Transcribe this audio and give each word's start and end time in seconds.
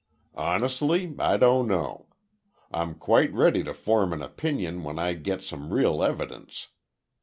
"Honestly, 0.33 1.13
I 1.19 1.37
don't 1.37 1.67
know. 1.67 2.07
I'm 2.71 2.95
quite 2.95 3.31
ready 3.35 3.61
to 3.63 3.71
form 3.71 4.13
an 4.13 4.23
opinion 4.23 4.83
when 4.83 4.97
I 4.97 5.13
get 5.13 5.43
some 5.43 5.71
real 5.71 6.01
evidence. 6.03 6.69